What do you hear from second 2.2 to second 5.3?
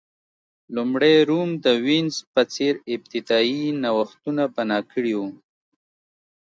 په څېر ابتدايي نوښتونه بنا کړي وو